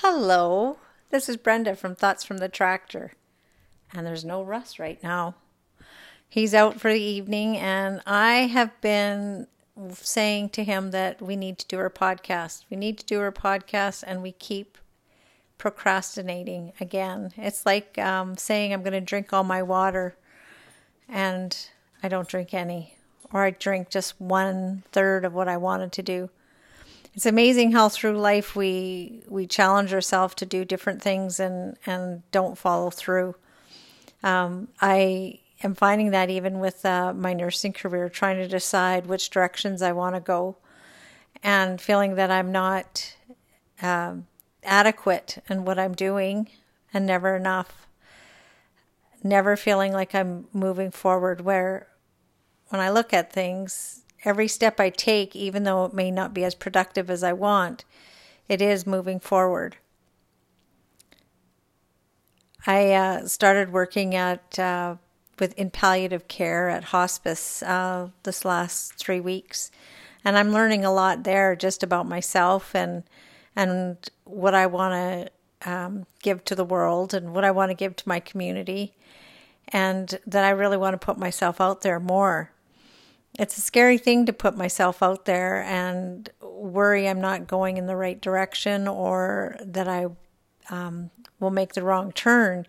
[0.00, 0.76] Hello,
[1.08, 3.12] this is Brenda from Thoughts from the Tractor.
[3.94, 5.36] And there's no Russ right now.
[6.28, 9.46] He's out for the evening, and I have been
[9.90, 12.64] saying to him that we need to do our podcast.
[12.68, 14.76] We need to do our podcast, and we keep
[15.56, 17.32] procrastinating again.
[17.38, 20.14] It's like um, saying I'm going to drink all my water,
[21.08, 21.56] and
[22.02, 22.98] I don't drink any,
[23.32, 26.28] or I drink just one third of what I wanted to do
[27.16, 32.22] it's amazing how through life we we challenge ourselves to do different things and and
[32.30, 33.34] don't follow through.
[34.22, 39.30] Um, I am finding that even with uh, my nursing career, trying to decide which
[39.30, 40.58] directions I want to go,
[41.42, 43.16] and feeling that I'm not
[43.80, 44.26] um,
[44.62, 46.50] adequate in what I'm doing
[46.92, 47.86] and never enough.
[49.22, 51.40] Never feeling like I'm moving forward.
[51.40, 51.88] Where
[52.68, 56.44] when I look at things, every step I take, even though it may not be
[56.44, 57.84] as productive as I want,
[58.48, 59.76] it is moving forward.
[62.66, 64.96] I uh, started working at uh,
[65.38, 69.70] with in palliative care at hospice uh, this last three weeks,
[70.24, 73.04] and I'm learning a lot there just about myself and
[73.54, 75.30] and what I want
[75.62, 78.94] to um, give to the world and what I want to give to my community,
[79.68, 82.50] and that I really want to put myself out there more
[83.38, 87.86] it's a scary thing to put myself out there and worry I'm not going in
[87.86, 90.06] the right direction or that I
[90.70, 92.66] um, will make the wrong turn.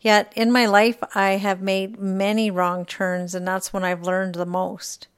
[0.00, 4.34] Yet in my life, I have made many wrong turns, and that's when I've learned
[4.34, 5.08] the most.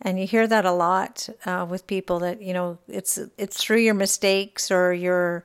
[0.00, 3.78] And you hear that a lot uh, with people that you know it's it's through
[3.78, 5.44] your mistakes or your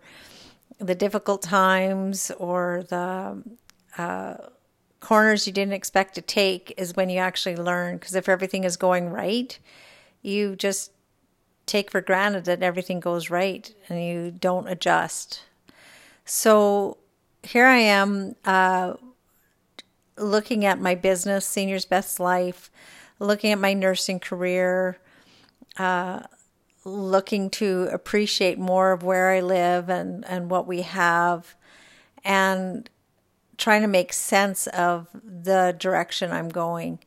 [0.80, 3.42] the difficult times or the
[3.97, 4.36] uh,
[5.02, 7.97] corners you didn't expect to take is when you actually learn.
[7.97, 9.59] Because if everything is going right,
[10.21, 10.91] you just
[11.66, 15.44] take for granted that everything goes right and you don't adjust.
[16.23, 16.97] So
[17.44, 18.94] here I am uh,
[20.17, 22.69] looking at my business, Senior's Best Life,
[23.19, 25.00] looking at my nursing career,
[25.78, 26.22] uh,
[26.83, 31.56] looking to appreciate more of where I live and, and what we have.
[32.23, 32.89] And
[33.61, 36.99] trying to make sense of the direction I'm going.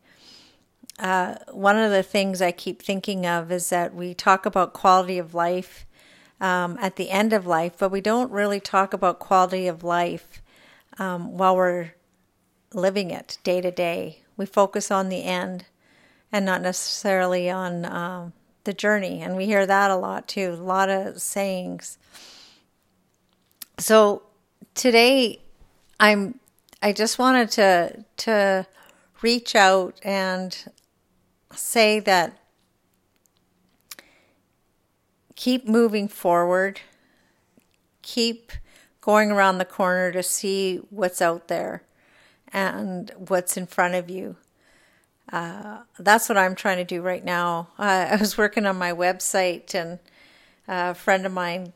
[0.99, 5.19] Uh, one of the things I keep thinking of is that we talk about quality
[5.19, 5.85] of life
[6.41, 10.41] um, at the end of life, but we don't really talk about quality of life
[10.99, 11.91] um, while we're
[12.73, 14.21] living it day to day.
[14.37, 15.67] We focus on the end
[16.31, 18.33] and not necessarily on um,
[18.63, 19.21] the journey.
[19.21, 21.99] And we hear that a lot too, a lot of sayings.
[23.79, 24.23] So
[24.75, 25.41] today
[25.99, 26.39] I'm
[26.85, 28.67] I just wanted to to
[29.23, 30.55] reach out and
[31.51, 32.39] say that
[35.35, 36.83] keep moving forward.
[38.03, 38.53] Keep
[39.01, 41.85] going around the corner to see what's out there
[42.53, 44.37] and what's in front of you.
[45.33, 47.69] Uh, that's what I'm trying to do right now.
[47.79, 50.01] Uh, I was working on my website, and
[50.69, 51.73] a friend of mine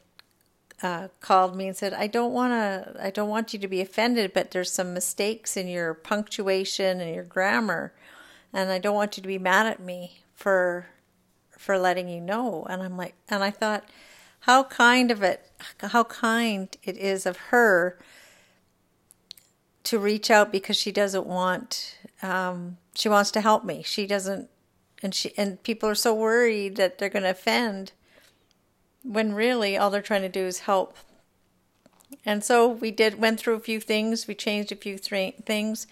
[0.82, 2.96] uh, called me and said, "I don't want to.
[3.04, 7.14] I don't want you to be offended, but there's some mistakes in your punctuation and
[7.14, 7.92] your grammar,
[8.52, 10.86] and I don't want you to be mad at me for
[11.50, 13.88] for letting you know." And I'm like, and I thought,
[14.40, 15.50] how kind of it,
[15.80, 17.98] how kind it is of her
[19.84, 21.96] to reach out because she doesn't want.
[22.22, 23.82] Um, she wants to help me.
[23.82, 24.48] She doesn't,
[25.02, 27.92] and she and people are so worried that they're going to offend
[29.02, 30.96] when really all they're trying to do is help.
[32.24, 34.26] And so we did went through a few things.
[34.26, 35.86] We changed a few th- things.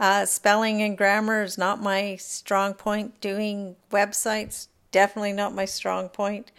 [0.00, 3.20] Uh, spelling and grammar is not my strong point.
[3.20, 6.52] Doing websites definitely not my strong point.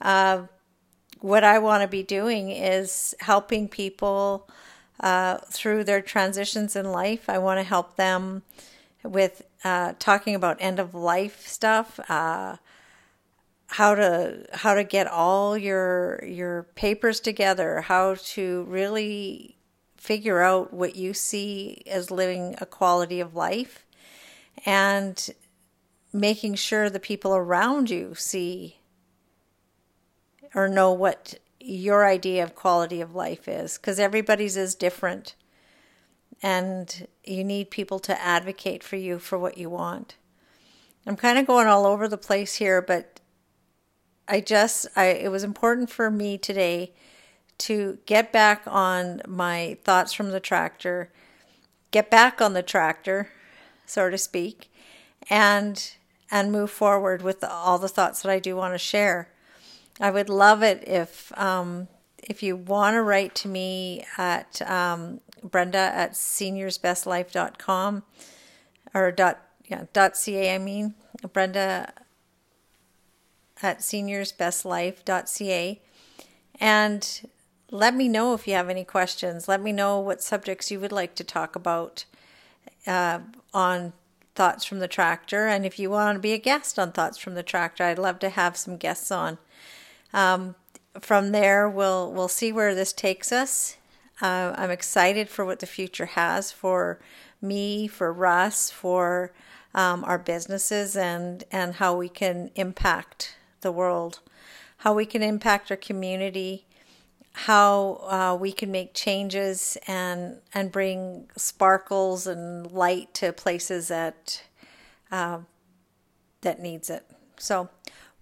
[0.00, 0.44] Uh,
[1.20, 4.48] what I want to be doing is helping people
[4.98, 7.28] uh, through their transitions in life.
[7.28, 8.42] I want to help them
[9.04, 12.56] with uh, talking about end of life stuff, uh,
[13.68, 19.56] how to how to get all your your papers together, how to really
[19.96, 23.84] figure out what you see as living a quality of life
[24.64, 25.30] and
[26.12, 28.78] making sure the people around you see
[30.54, 35.34] or know what your idea of quality of life is because everybody's is different
[36.42, 40.16] and you need people to advocate for you for what you want.
[41.06, 43.15] I'm kind of going all over the place here, but
[44.28, 46.92] I just I it was important for me today
[47.58, 51.10] to get back on my thoughts from the tractor,
[51.90, 53.30] get back on the tractor,
[53.86, 54.70] so to speak,
[55.30, 55.92] and
[56.30, 59.28] and move forward with all the thoughts that I do want to share.
[60.00, 61.88] I would love it if um,
[62.18, 68.02] if you want to write to me at um, Brenda at seniorsbestlife.com
[68.92, 70.94] or dot yeah dot ca I mean
[71.32, 71.92] Brenda
[73.62, 75.80] at seniorsbestlife.ca
[76.60, 77.28] and
[77.70, 79.48] let me know if you have any questions.
[79.48, 82.04] Let me know what subjects you would like to talk about
[82.86, 83.20] uh,
[83.52, 83.92] on
[84.34, 85.46] Thoughts from the Tractor.
[85.46, 88.18] And if you want to be a guest on Thoughts from the Tractor, I'd love
[88.20, 89.38] to have some guests on.
[90.12, 90.54] Um,
[91.00, 93.76] from there, we'll we'll see where this takes us.
[94.22, 96.98] Uh, I'm excited for what the future has for
[97.42, 99.32] me, for Russ, for
[99.74, 104.20] um, our businesses, and and how we can impact the world,
[104.78, 106.66] how we can impact our community,
[107.32, 114.42] how uh, we can make changes and and bring sparkles and light to places that
[115.12, 115.38] uh,
[116.40, 117.04] that needs it.
[117.38, 117.68] So,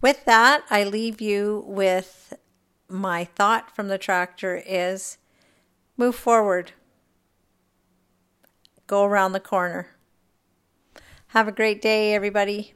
[0.00, 2.34] with that, I leave you with
[2.88, 5.18] my thought from the tractor is
[5.96, 6.72] move forward,
[8.86, 9.88] go around the corner.
[11.28, 12.74] Have a great day, everybody.